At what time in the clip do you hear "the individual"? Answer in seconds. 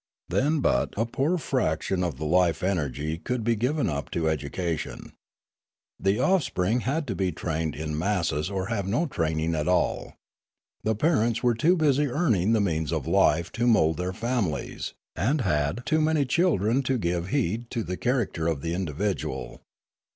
18.63-19.61